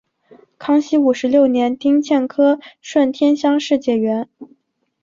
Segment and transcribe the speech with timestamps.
[0.57, 4.27] 康熙五十六年丁酉科顺天乡试解元。